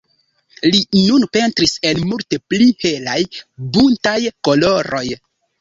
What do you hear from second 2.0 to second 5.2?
multe pli helaj, buntaj koloroj.